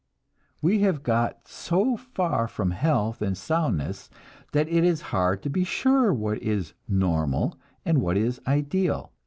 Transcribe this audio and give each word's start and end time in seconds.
We 0.63 0.79
have 0.79 1.03
got 1.03 1.47
so 1.47 1.95
far 1.95 2.47
from 2.47 2.71
health 2.71 3.21
and 3.21 3.37
soundness 3.37 4.09
that 4.51 4.67
it 4.67 4.83
is 4.83 5.01
hard 5.13 5.43
to 5.43 5.49
be 5.51 5.63
sure 5.63 6.11
what 6.11 6.41
is 6.41 6.73
"normal" 6.87 7.59
and 7.85 8.01
what 8.01 8.17
is 8.17 8.41
"ideal." 8.47 9.11